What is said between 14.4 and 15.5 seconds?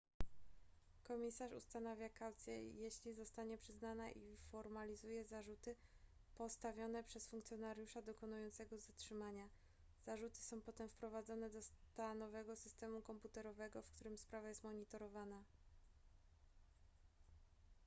jest monitorowana